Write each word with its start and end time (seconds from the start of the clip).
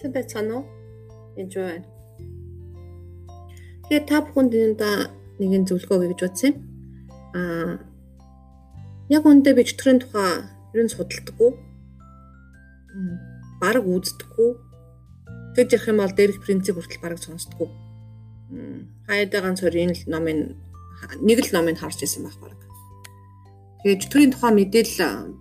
Сайн 0.00 0.14
байцгаана 0.16 0.54
уу? 0.56 0.64
Байна. 1.36 1.84
Тэгээ 3.84 4.08
та 4.08 4.24
бүхэнд 4.24 4.52
энэ 4.56 4.92
нэгэн 5.36 5.68
зөвлөгөө 5.68 6.16
гэж 6.16 6.20
бодсон 6.24 6.48
юм. 6.48 6.56
Аа 7.36 7.76
яг 9.12 9.28
үндэ 9.28 9.52
би 9.52 9.68
чөтгөрийн 9.68 10.00
тухай 10.00 10.48
ер 10.72 10.80
нь 10.80 10.88
судалдаггүй. 10.88 11.52
Бараг 13.60 13.84
үздэггүй. 13.84 14.50
Тэгж 15.60 15.70
ярих 15.76 15.88
юм 15.92 16.00
бол 16.00 16.16
дээрх 16.16 16.40
принцип 16.48 16.80
хүртэл 16.80 17.04
бараг 17.04 17.20
сонсдоггүй. 17.20 17.68
Хаяада 19.04 19.44
ганц 19.44 19.60
хоёр 19.60 19.76
энэ 19.84 20.08
номын 20.08 20.56
нэг 21.20 21.44
л 21.44 21.52
номыг 21.52 21.76
харж 21.76 22.08
ирсэн 22.08 22.24
байх 22.24 22.40
бараг. 22.40 22.56
Тэгээ 23.84 24.00
чөтгөрийн 24.00 24.32
тухай 24.32 24.52
мэдээлэл 24.56 25.36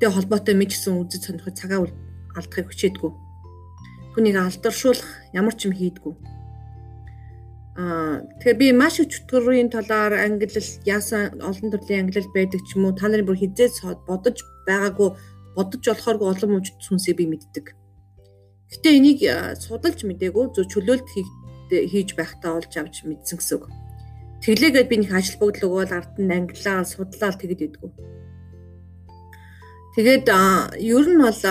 тэ 0.00 0.08
холбоотой 0.08 0.56
мэдсэн 0.56 0.96
үзэж 0.96 1.22
сонирхож 1.28 1.60
цагаа 1.60 1.84
алдахыг 2.40 2.72
хүчээдгүй 2.72 3.12
түүнийг 4.14 4.38
алдаршуулах 4.38 5.10
ямар 5.34 5.54
ч 5.58 5.66
юм 5.66 5.74
хийдгүү. 5.74 6.14
Аа 7.74 8.22
тэгэхээр 8.38 8.58
би 8.62 8.66
маш 8.70 9.02
их 9.02 9.10
чөтгөрийн 9.10 9.74
талаар 9.74 10.14
ангилал 10.22 10.70
яасан 10.86 11.42
олон 11.42 11.68
төрлийн 11.74 12.06
ангилал 12.06 12.30
байдаг 12.30 12.60
ч 12.62 12.78
юм 12.78 12.86
уу 12.86 12.94
та 12.94 13.10
нарын 13.10 13.26
бүр 13.26 13.42
хизээ 13.42 13.74
бодож 14.06 14.38
байгаагүй 14.70 15.10
бодож 15.58 15.82
болохооргүй 15.82 16.28
олон 16.30 16.50
мужид 16.54 16.78
сүнсээ 16.78 17.14
би 17.18 17.26
мэддэг. 17.26 17.74
Гэтэ 18.70 18.88
энийг 18.94 19.20
судалж 19.58 20.06
мдээгүй 20.06 20.44
зөв 20.54 20.66
чөлөөлт 20.70 21.08
хийж 21.70 22.08
байхдаа 22.14 22.58
олж 22.58 22.72
авч 22.78 23.02
мэдсэн 23.06 23.38
гэсэн 23.38 23.58
үг. 23.58 23.66
Тэглээгээд 24.42 24.90
би 24.90 24.96
нэг 25.02 25.10
ажил 25.10 25.38
бүгд 25.40 25.56
л 25.58 25.66
өгөөл 25.66 25.96
ард 25.98 26.14
нь 26.22 26.30
ангилаа 26.30 26.86
судлаа 26.86 27.32
тэгэд 27.34 27.64
идэггүй. 27.66 27.90
Тэгээд 29.94 30.26
ер 30.26 31.06
нь 31.06 31.22
бол 31.22 31.42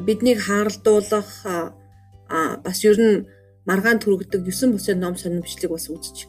биднийг 0.00 0.42
хааралдуулах 0.42 1.30
а 1.46 2.56
бас 2.64 2.84
ер 2.84 2.98
нь 2.98 3.26
маргаан 3.66 4.02
төрөгдөг 4.02 4.42
9 4.42 4.74
бусын 4.74 4.98
ном 4.98 5.14
сонирмжлыг 5.14 5.70
бас 5.70 5.86
үзэж 5.88 6.26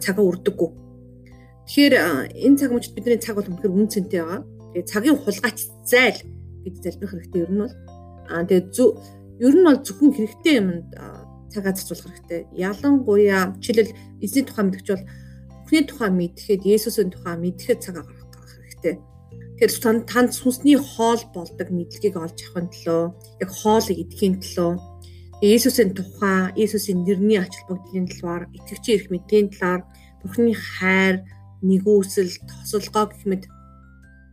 цагаа 0.00 0.24
үрдэггүй. 0.24 0.70
Тэгэхээр 1.66 1.94
энэ 2.46 2.58
цаг 2.58 2.70
мөчид 2.72 2.94
бидний 2.96 3.20
цаг 3.20 3.36
бол 3.36 3.48
үнэхээр 3.48 3.76
үн 3.76 3.88
цэнтэй 3.92 4.20
байгаа. 4.22 4.40
Тэгээ 4.72 4.90
цагийн 4.90 5.18
хулгайч 5.20 5.58
зайл 5.84 6.18
гэж 6.64 6.74
залбирах 6.80 7.12
хэрэгтэй 7.12 7.42
ер 7.44 7.52
нь 7.52 7.62
бол 7.62 7.74
а 8.32 8.44
тэгээ 8.48 8.64
зөв 8.72 8.88
ер 9.44 9.54
нь 9.54 9.66
бол 9.66 9.78
зөвхөн 9.84 10.12
хэрэгтэй 10.16 10.54
юмд 10.58 10.88
цагаа 11.52 11.72
зарцуулах 11.76 12.06
хэрэгтэй. 12.08 12.40
Ялангуяа 12.56 13.52
жишээлбэл 13.60 13.98
эзний 14.24 14.44
тухай 14.48 14.64
мэдгч 14.64 14.88
бол 14.88 15.06
бүхний 15.62 15.84
тухай 15.84 16.10
мэдхэд 16.10 16.62
Есүсийн 16.64 17.12
тухай 17.12 17.36
мэдхэд 17.36 17.78
цагаа 17.84 18.08
гаргах 18.08 18.56
хэрэгтэй 18.56 19.11
Тэр 19.62 19.70
танд 20.10 20.34
сүнсний 20.34 20.74
хоол 20.74 21.22
болдог 21.30 21.70
мэдлэгийг 21.70 22.18
олж 22.18 22.34
авахын 22.34 22.66
төлөө 22.74 23.02
яг 23.46 23.50
хоолыг 23.62 23.94
идэхийн 23.94 24.42
төлөө. 24.42 24.74
Иесусийн 25.38 25.94
тухай, 25.94 26.50
Иесусийн 26.58 27.06
нэрний 27.06 27.38
ач 27.38 27.54
холбогдлын 27.62 28.10
талаар, 28.10 28.50
итгэгчийн 28.50 28.98
эрх 28.98 29.06
мэдлийн 29.14 29.48
талаар, 29.54 29.86
Бурхны 30.18 30.50
хайр, 30.58 31.22
нэгүсэл, 31.62 32.42
тосолгоо 32.42 33.06
гэх 33.06 33.22
мэт. 33.22 33.46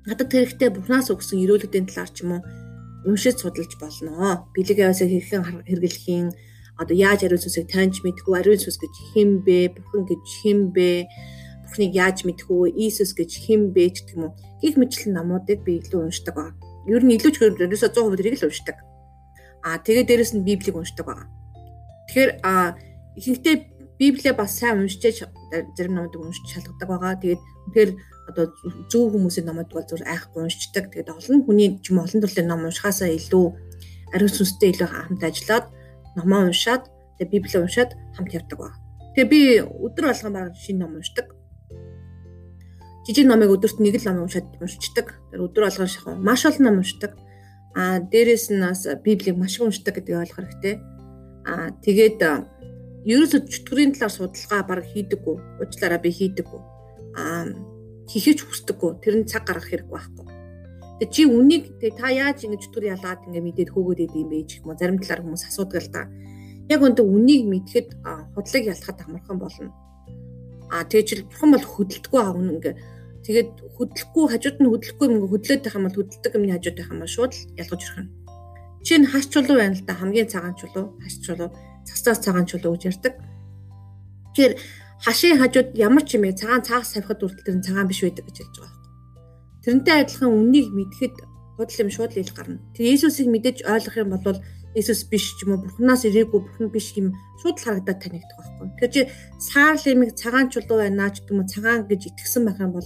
Надад 0.10 0.34
хэрэгтэй 0.34 0.74
Бурханаас 0.74 1.14
өгсөн 1.14 1.46
өрөөлөдийн 1.46 1.86
талаар 1.86 2.10
ч 2.10 2.26
юм 2.26 2.32
уу 2.34 2.42
уншиж 3.06 3.38
судалж 3.38 3.78
болно. 3.78 4.50
Бэлэг 4.58 4.82
яваасаа 4.82 5.14
хэрхэн 5.14 5.62
хэрэглэхийн 5.70 6.34
одоо 6.82 6.96
яаж 6.98 7.22
ариун 7.30 7.38
сүнсийг 7.38 7.70
таньж 7.70 8.02
мэдхүү, 8.02 8.34
ариун 8.34 8.58
сүнс 8.58 8.82
гэж 8.82 8.94
хэн 9.14 9.46
бэ, 9.46 9.78
Бурхан 9.78 10.10
гэж 10.10 10.24
хэн 10.42 10.60
бэ, 10.74 11.06
Бурхныг 11.70 11.94
яаж 11.94 12.26
мэдэх 12.26 12.50
үү, 12.50 12.74
Иесус 12.74 13.14
гэж 13.14 13.46
хэн 13.46 13.70
бэ 13.70 13.94
гэх 13.94 14.18
юм 14.18 14.34
уу. 14.34 14.38
Гих 14.58 14.74
мэтлэн 14.74 15.14
номуудыг 15.14 15.62
би 15.62 15.78
илүү 15.78 16.10
уншдаг 16.10 16.34
байна. 16.34 16.58
Ер 16.90 17.06
нь 17.06 17.14
илүү 17.14 17.30
ч 17.30 17.38
ерөөсө 17.46 17.94
100% 17.94 18.18
тэрийг 18.18 18.42
л 18.42 18.50
уншдаг. 18.50 18.78
Аа 19.62 19.78
тэгээд 19.78 20.10
дээрэс 20.10 20.34
нь 20.34 20.42
Библийг 20.50 20.74
уншдаг 20.74 21.06
байна. 21.06 21.30
Тэгэхээр 22.10 22.32
аа 22.42 22.74
ихэнхдээ 23.14 23.56
Библийг 24.02 24.34
бас 24.34 24.58
сайн 24.58 24.82
уншиж 24.82 25.30
зарим 25.78 25.94
номуудыг 25.94 26.26
уншиж 26.26 26.50
шалгадаг 26.50 26.90
байгаа. 26.90 27.22
Тэгээд 27.22 27.42
үнэхээр 27.70 27.92
одоо 28.34 28.46
зөв 28.90 29.14
хүмүүсийн 29.14 29.46
номууд 29.46 29.70
бол 29.70 29.86
зүр 29.86 30.02
айхгүй 30.10 30.50
уншдаг. 30.50 30.90
Тэгээд 30.90 31.14
олон 31.14 31.46
хүний 31.46 31.78
ч 31.86 31.94
юм 31.94 32.02
олон 32.02 32.18
төрлийн 32.26 32.50
ном 32.50 32.66
уншихаасаа 32.66 33.14
илүү 33.14 33.46
ариун 34.18 34.34
сүнстэй 34.34 34.74
илүү 34.74 34.90
хамт 34.90 35.22
ажиллаад 35.22 35.70
номоо 36.18 36.50
уншаад 36.50 36.90
тэгээд 37.22 37.30
Библийг 37.30 37.62
уншаад 37.62 37.94
хамт 38.18 38.34
явдаг 38.34 38.58
байна. 38.58 38.78
Тэгээ 39.14 39.30
би 39.30 39.40
өдөр 39.62 40.06
болгон 40.10 40.34
баг 40.34 40.58
шинэ 40.58 40.82
ном 40.82 40.98
уншдаг 40.98 41.38
жижиг 43.10 43.26
номыг 43.26 43.50
өдөрт 43.50 43.82
нэг 43.82 43.98
л 43.98 44.06
ном 44.06 44.30
уншаад 44.30 44.62
уншдаг. 44.62 45.18
Тэр 45.34 45.50
өдөр 45.50 45.66
болгон 45.66 45.90
шахав. 45.90 46.22
Маш 46.22 46.46
олон 46.46 46.62
ном 46.62 46.78
уншдаг. 46.86 47.18
Аа 47.74 48.06
дээрэс 48.06 48.54
нь 48.54 48.62
бас 48.62 48.86
Библийг 49.02 49.34
маш 49.34 49.58
их 49.58 49.66
уншдаг 49.66 49.98
гэдгийг 49.98 50.30
ойлгох 50.30 50.46
хэрэгтэй. 50.46 50.76
Аа 51.50 51.74
тэгээд 51.82 52.22
ерөөсө 53.10 53.50
чөтгөрийн 53.50 53.98
талаар 53.98 54.14
судалгаа 54.14 54.62
баг 54.62 54.86
хийдэггүй. 54.86 55.36
Уучлаарай 55.58 55.98
би 56.06 56.14
хийдэггүй. 56.14 56.62
Аа 57.18 57.50
хийхэж 58.06 58.46
хүсдэггүй. 58.46 59.02
Тэр 59.02 59.16
нь 59.18 59.26
цаг 59.26 59.50
гаргах 59.50 59.74
хэрэг 59.74 59.90
байхгүй. 59.90 60.30
Тэгээ 61.02 61.10
чи 61.10 61.26
үнийг 61.26 61.82
тэгээ 61.82 61.98
та 61.98 62.14
яаж 62.14 62.46
ингэ 62.46 62.62
чөтгөр 62.62 62.94
ялаад 62.94 63.26
ингэ 63.26 63.42
мэдээд 63.42 63.74
хөөгөөд 63.74 64.06
идэм 64.06 64.30
бэ 64.30 64.46
гэх 64.46 64.62
юм 64.62 64.70
уу? 64.70 64.78
Зарим 64.78 65.02
талаар 65.02 65.26
хүмүүс 65.26 65.50
асуудаг 65.50 65.82
л 65.82 65.90
да. 65.90 66.06
Яг 66.70 66.86
өндө 66.86 67.02
үнийг 67.02 67.50
мэдхэд 67.50 67.90
худлыг 68.38 68.64
ялахад 68.70 69.02
амархан 69.02 69.40
болно. 69.42 69.74
Аа 70.70 70.86
тэгээ 70.86 71.08
чи 71.10 71.14
бурхан 71.26 71.58
бол 71.58 71.66
хөдөлдөггүй 71.66 72.20
аа 72.22 72.36
үнэн 72.38 72.54
ингээ 72.60 72.76
Тэгээд 73.26 73.52
хөдлөхгүй 73.76 74.26
хажууд 74.32 74.58
нь 74.60 74.72
хөдлөхгүй 74.72 75.08
юм 75.12 75.28
хөдлөөд 75.28 75.62
байх 75.64 75.76
юм 75.76 75.86
бол 75.86 75.98
хөдөлдөг 76.00 76.34
юмны 76.36 76.54
хажууд 76.56 76.78
байх 76.80 76.92
юм 76.92 77.00
бол 77.04 77.16
шууд 77.16 77.34
ялгаж 77.60 77.82
ирэх 77.84 78.00
нь. 78.04 78.12
Жишээ 78.84 79.00
нь 79.04 79.12
хаш 79.12 79.26
чулуу 79.28 79.58
байна 79.60 79.76
л 79.76 79.84
да 79.84 79.94
хамгийн 80.00 80.32
цагаан 80.32 80.56
чулуу, 80.56 80.86
хаш 81.04 81.16
чулуу, 81.20 81.50
цастаас 81.84 82.20
цагаан 82.24 82.48
чулуу 82.48 82.74
гэж 82.80 82.84
ярьдаг. 82.90 83.14
Тэгэхээр 84.32 84.54
хашийн 85.04 85.38
хажууд 85.40 85.70
ямар 85.76 86.04
ч 86.08 86.16
юм 86.16 86.24
ээ 86.28 86.40
цагаан 86.40 86.64
цаас 86.64 86.96
савихад 86.96 87.20
хүртэл 87.20 87.46
тэр 87.46 87.58
нь 87.60 87.66
цагаан 87.68 87.88
биш 87.92 88.00
байдаг 88.04 88.24
гэж 88.28 88.38
хэлж 88.40 88.56
байгаа 88.56 88.72
байхгүй. 88.72 89.64
Тэрнтэй 89.64 89.96
адилхан 90.00 90.32
үннийг 90.32 90.68
мэдхэд 90.72 91.16
худал 91.60 91.82
юм 91.84 91.92
шууд 91.92 92.14
ил 92.16 92.32
гарна. 92.32 92.64
Тэр 92.72 92.86
Иесусыг 92.88 93.28
мэдээж 93.28 93.58
ойлгох 93.68 93.96
юм 94.00 94.10
бол 94.16 94.40
Иесус 94.78 95.02
биш 95.10 95.34
ч 95.34 95.50
юм 95.50 95.58
уу 95.58 95.64
Бурханаас 95.66 96.06
ирээгүй 96.06 96.40
Бурхан 96.46 96.70
биш 96.70 96.94
юм 96.94 97.18
шууд 97.42 97.58
харагдаад 97.58 98.00
танигдах 98.06 98.38
байхгүй. 98.38 98.68
Тэгэхээр 98.78 98.94
чи 98.94 99.02
саарл 99.42 99.86
имийг 99.90 100.14
цагаан 100.14 100.54
чулуу 100.54 100.78
байна 100.78 101.10
ч 101.10 101.26
юм 101.26 101.42
уу 101.42 101.50
цагаан 101.50 101.90
гэж 101.90 102.14
итгэсэн 102.14 102.46
байх 102.46 102.62
юм 102.62 102.78
бол 102.78 102.86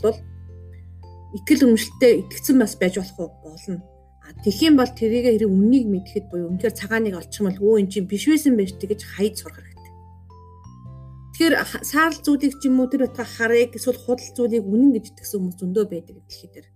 итгэл 1.35 1.65
үнэмшилтэд 1.67 2.13
итгэцэн 2.23 2.55
бас 2.55 2.73
байж 2.79 2.95
болох 3.03 3.35
болно. 3.43 3.83
А 4.23 4.31
тэгхийн 4.47 4.79
бол 4.79 4.87
тэрийг 4.87 5.27
хэрэг 5.27 5.51
үннийг 5.51 5.85
мэдхэд 5.91 6.25
буюу 6.31 6.55
үнээр 6.55 6.71
цагааныг 6.71 7.19
олчих 7.19 7.43
юм 7.43 7.51
бол 7.51 7.59
өө 7.59 7.79
эн 7.83 7.87
чинь 7.91 8.07
биш 8.07 8.31
байсан 8.31 8.55
байж 8.55 8.71
тийг 8.79 8.95
гэж 8.95 9.01
хайд 9.03 9.35
сурах 9.35 9.59
хэрэгтэй. 9.59 9.91
Тэгэхээр 11.35 11.55
саарл 11.83 12.19
зүйлийг 12.23 12.53
ч 12.63 12.71
юм 12.71 12.79
уу 12.79 12.87
тэр 12.87 13.11
утга 13.11 13.27
харыг 13.27 13.75
эсвэл 13.75 13.99
худал 13.99 14.31
зүйлийг 14.31 14.63
үнэн 14.63 14.95
гэж 14.95 15.05
итгэсэн 15.11 15.35
хүмүүс 15.43 15.57
зөндөө 15.59 15.85
байдаг 15.91 16.15
дэлхий 16.23 16.47
дээр. 16.47 16.67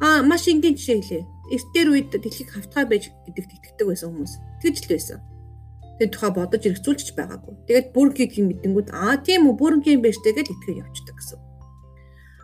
А 0.00 0.24
маш 0.24 0.48
энгийн 0.48 0.80
жишээ 0.80 0.96
хэлээ 1.04 1.24
эртээр 1.52 1.88
үед 1.92 2.08
дэлхийг 2.14 2.48
хавтгай 2.52 2.84
байж 2.88 3.12
гэдэгт 3.28 3.52
итгэдэг 3.52 3.86
байсан 3.88 4.08
хүмүүс. 4.12 4.34
Тэгж 4.64 4.78
л 4.84 4.92
байсан. 4.92 5.18
Тэр 6.00 6.08
тухай 6.10 6.30
бодож 6.32 6.62
эргцүүлж 6.64 7.08
байгаагүй. 7.14 7.54
Тэгээд 7.68 7.86
бүргийг 7.92 8.32
юм 8.40 8.46
мэдэнгүүд 8.50 8.88
аа 8.90 9.20
тийм 9.20 9.46
үү 9.46 9.54
бүргийн 9.60 10.00
байж 10.00 10.16
тэгээд 10.24 10.52
итгэж 10.52 10.76
явцдаг 10.80 11.16
гэсэн. 11.20 11.40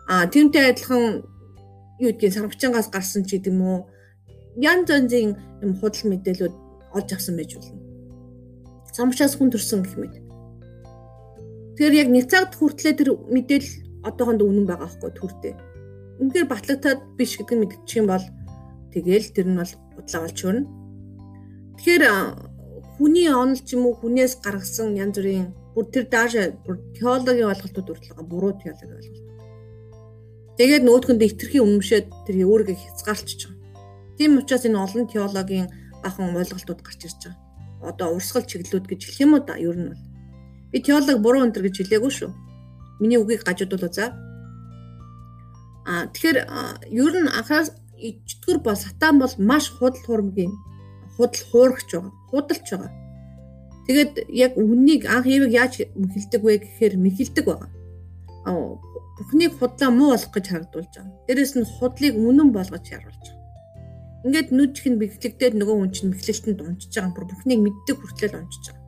Аа 0.07 0.25
тэрнтэй 0.29 0.63
адилхан 0.71 1.25
юу 1.99 2.09
гэдгийг 2.13 2.33
сарвчангаас 2.33 2.87
гарсан 2.93 3.25
ч 3.25 3.41
гэдэм 3.41 3.59
үү 3.59 3.77
янз 4.61 4.87
янзын 4.89 5.35
юм 5.63 5.71
худал 5.79 6.05
мэдээлүүд 6.11 6.55
олж 6.95 7.09
авсан 7.13 7.35
байж 7.35 7.55
болно. 7.55 7.79
Самчаас 8.91 9.35
хүн 9.35 9.51
төрсөн 9.51 9.81
гэх 9.83 9.95
мэт. 9.97 10.15
Тэгэхээр 11.75 11.99
яг 12.01 12.09
нэг 12.11 12.25
цагт 12.27 12.53
хүртлээр 12.59 12.97
тэр 12.99 13.09
мэдээлэл 13.15 13.75
одоохонд 14.03 14.41
үнэн 14.43 14.65
байгаа 14.67 14.91
байхгүй 14.91 15.11
төртэй. 15.15 15.53
Үнэхээр 16.19 16.47
батлагтаад 16.51 16.99
биш 17.15 17.39
гэдэг 17.39 17.55
нь 17.55 17.61
мэдчих 17.63 17.97
юм 18.03 18.11
бол 18.11 18.25
Тэгэл 18.91 19.27
тэр 19.31 19.47
нь 19.47 19.59
бол 19.59 19.73
удлаа 19.97 20.21
болж 20.27 20.37
хөрнө. 20.39 20.69
Тэгэхээр 21.79 22.03
хүний 22.99 23.27
онол 23.31 23.57
ч 23.57 23.73
юм 23.73 23.89
уу 23.89 23.95
хүнээс 23.97 24.43
гаргасан 24.45 24.93
янз 24.99 25.17
бүрийн 25.17 25.49
бүр 25.73 25.85
тэр 25.89 26.05
дааш 26.11 26.33
бүр 26.67 26.77
теологийн 26.93 27.49
ойлголтууд 27.49 27.87
хүртэл 27.87 28.29
буруу 28.29 28.53
теологийн 28.59 28.99
ойлголт. 28.99 29.25
Тэгээд 30.59 30.83
нөөдгөндөө 30.85 31.27
итерхий 31.31 31.61
өмнөшөөд 31.63 32.07
тэр 32.27 32.35
өөрийгөө 32.45 32.77
хязгаарлаж 32.77 33.39
байгаа. 33.41 33.57
Тийм 34.19 34.37
учраас 34.37 34.67
энэ 34.67 34.77
олон 34.77 35.03
теологийн 35.07 35.67
бахан 36.03 36.35
ойлголтууд 36.35 36.81
гарч 36.85 37.01
ирж 37.07 37.19
байгаа. 37.25 37.39
Одоо 37.89 38.07
урсгал 38.13 38.45
чиглэлүүд 38.45 38.85
гэж 38.85 39.01
хэлэх 39.01 39.23
юм 39.25 39.33
уу 39.33 39.41
да 39.41 39.55
ер 39.57 39.73
нь 39.73 39.89
бол. 39.89 40.03
Би 40.69 40.77
теолог 40.85 41.17
буруу 41.23 41.41
өнтер 41.47 41.65
гэж 41.65 41.75
хэлээгүй 41.81 42.11
шүү. 42.13 42.29
Миний 43.01 43.17
үгийг 43.17 43.41
гажуудвал 43.41 43.89
за. 43.89 44.13
А 45.89 46.05
тэгэхээр 46.13 46.37
ер 46.93 47.13
нь 47.17 47.33
анхаас 47.33 47.73
ичтгэр 48.09 48.57
бол 48.65 48.75
сатан 48.75 49.19
бол 49.19 49.33
маш 49.37 49.65
худал 49.69 50.01
хуурмгийн 50.05 50.53
худал 51.15 51.43
хуурагч 51.51 51.89
байгаа. 51.93 52.13
Худалч 52.29 52.67
байгаа. 52.71 52.91
Тэгээд 53.85 54.13
яг 54.29 54.53
үннийг 54.57 55.05
анх 55.05 55.25
Евэг 55.25 55.51
яаж 55.51 55.73
мэхэлдэг 55.95 56.41
вэ 56.43 56.53
гэхээр 56.63 56.95
мэхэлдэг 56.97 57.45
байгаа. 57.45 57.69
Бурхныг 59.17 59.53
худлаа 59.57 59.89
муу 59.93 60.09
болох 60.13 60.31
гэж 60.33 60.45
харагдуулж 60.49 60.91
байгаа. 60.97 61.17
Дээрэс 61.27 61.53
нь 61.57 61.67
худлыг 61.77 62.15
үнэн 62.17 62.49
болгож 62.55 62.85
харуулж 62.89 63.25
байгаа. 63.25 63.41
Ингээд 64.25 64.49
нүд 64.53 64.71
чих 64.77 64.87
нь 64.89 65.01
бэглэгдээд 65.01 65.53
нөгөө 65.57 65.75
хүн 65.77 65.91
чинь 65.93 66.13
бэглэлтэнд 66.13 66.61
унчиж 66.61 66.93
байгаа 66.93 67.13
бүр 67.13 67.25
бүхнийг 67.29 67.59
мэддэг 67.65 67.97
хүртэл 67.97 68.37
унчиж 68.37 68.63
байгаа. 68.69 68.85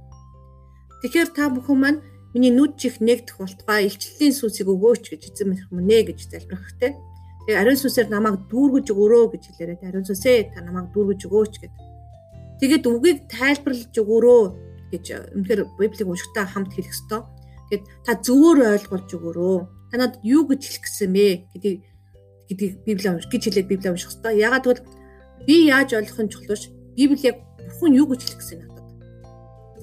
Тэгэхээр 1.01 1.29
та 1.33 1.43
бүхэн 1.53 1.77
маань 1.81 1.99
миний 2.33 2.53
нүд 2.53 2.77
чих 2.81 3.01
нэгдэх 3.01 3.37
болтугай 3.41 3.89
илчлэлийн 3.89 4.33
сүсийг 4.33 4.69
өгөөч 4.69 5.03
гэж 5.09 5.21
эзэн 5.33 5.57
мэнэ 5.73 6.13
гэж 6.13 6.19
залбирах 6.29 6.65
хэрэгтэй. 6.65 6.91
Тэгээ 7.43 7.59
ариун 7.59 7.79
сүсээр 7.79 8.07
намайг 8.07 8.47
дүүргэж 8.47 8.87
өгөөрөө 8.95 9.25
гэж 9.35 9.43
хэлээрэй. 9.51 9.83
Ариун 9.83 10.07
сүсээ 10.07 10.55
та 10.55 10.63
намайг 10.63 10.95
дүүргэж 10.95 11.21
өгөөч 11.27 11.53
гэдэг. 11.59 11.81
Тэгээд 12.63 12.83
үгийг 12.87 13.19
тайлбарлаж 13.27 13.91
өгөөрөө 13.91 14.43
гэж 14.95 15.05
үнэхээр 15.35 15.61
библийг 15.75 16.07
уншихтаа 16.07 16.47
хамт 16.47 16.71
хэлэх 16.71 16.95
ёстой. 16.95 17.27
Тэгээд 17.67 17.83
та 18.07 18.11
зөвөр 18.23 18.57
ойлгуулж 18.63 19.09
өгөөрөө. 19.11 19.57
Та 19.91 19.95
надад 19.99 20.23
юу 20.23 20.47
гэж 20.47 20.61
хэлэх 20.63 20.83
гэсэн 20.87 21.11
бэ 21.11 21.27
гэдгийг 21.51 21.83
гэдгийг 22.47 22.73
библи 22.87 23.07
унш 23.11 23.27
гэж 23.27 23.41
хэлээд 23.43 23.67
библи 23.67 23.91
унших 23.91 24.15
ёстой. 24.15 24.39
Ягаад 24.39 24.63
гэвэл 24.63 24.87
би 25.43 25.55
яаж 25.67 25.99
ойлгох 25.99 26.23
нь 26.23 26.31
чухал 26.31 26.55
биш. 26.55 26.71
Библи 26.95 27.19
яг 27.27 27.43
бурхан 27.59 27.91
юу 27.91 28.07
гэж 28.07 28.21
хэлэх 28.23 28.39
гэсэн 28.39 28.59
надад. 28.63 28.87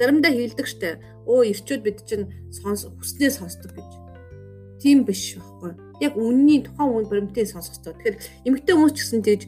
Заримдаа 0.00 0.32
хэлдэг 0.32 0.64
штэ. 0.64 0.88
Өө 1.28 1.52
ирчүүд 1.52 1.82
бид 1.84 1.98
чинь 2.08 2.32
сонс 2.48 2.88
хүснээ 2.88 3.30
сонсдог 3.34 3.76
гэж. 3.76 3.90
Тийм 4.80 5.04
биш 5.04 5.36
байхгүй. 5.36 5.89
Яг 6.00 6.17
үнний 6.17 6.64
тухайн 6.64 6.97
үнд 6.97 7.08
баримтыг 7.12 7.47
сонсох 7.47 7.76
ёстой. 7.76 7.94
Тэгэхээр 7.94 8.17
эмэгтэй 8.49 8.75
хүмүүс 8.75 8.94
ч 8.97 8.99
гэсэн 9.05 9.23
тэгж 9.25 9.43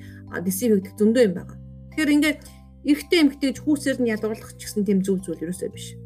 дисив 0.44 0.68
хийгдэх 0.76 0.96
зөндөө 1.00 1.22
юм 1.24 1.34
байна. 1.36 1.56
Тэгэхээр 1.92 2.14
ингээд 2.16 2.38
эрэгтэй 2.84 3.18
эмэгтэйж 3.24 3.56
хүүсээр 3.62 3.98
нь 4.00 4.12
ялгуулах 4.12 4.52
ч 4.56 4.68
гэсэн 4.68 4.84
тийм 4.84 5.00
зөв 5.00 5.22
зүйл 5.22 5.44
ерөөсөө 5.44 5.70
биш. 5.72 5.96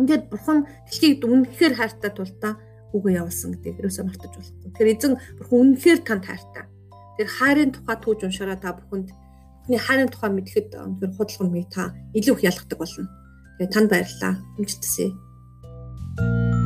Ингээд 0.00 0.30
бурхан 0.30 0.64
дэлхийг 0.88 1.24
үнэхээр 1.26 1.74
хайртай 1.76 2.10
тул 2.14 2.32
та 2.40 2.56
үгээ 2.96 3.18
явуулсан 3.20 3.56
гэдэг 3.56 3.80
ерөөсөө 3.80 4.04
мартаж 4.06 4.32
болохгүй. 4.36 4.70
Тэгэхээр 4.72 4.92
эзэн 4.94 5.12
бурхан 5.40 5.58
үнэхээр 5.62 6.00
танд 6.06 6.24
хайртай. 6.28 6.64
Тэр 7.18 7.28
хайрын 7.28 7.72
тухай 7.72 7.96
түүж 8.00 8.18
уншаараа 8.24 8.58
та 8.60 8.76
бүхэнд 8.76 9.08
бүхний 9.12 9.80
хайрын 9.80 10.12
тухай 10.12 10.30
мэдхэд 10.32 10.68
үнэхээр 10.76 11.12
худалдан 11.16 11.48
мэй 11.52 11.66
та 11.68 11.92
илүү 12.16 12.34
их 12.36 12.46
ялгадаг 12.46 12.78
болно. 12.78 13.08
Тэгээ 13.58 13.72
танд 13.72 13.88
баярлалаа. 13.90 14.32
Хүмжилтсэ. 14.56 16.61